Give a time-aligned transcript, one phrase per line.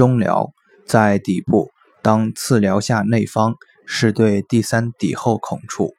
[0.00, 0.52] 中髎
[0.86, 1.68] 在底部，
[2.00, 3.56] 当次髎下内方，
[3.86, 5.92] 是对第三骶后孔处。